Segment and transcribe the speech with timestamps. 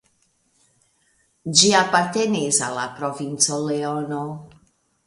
[1.59, 4.25] Ĝi apartenis al la Provinco Leono.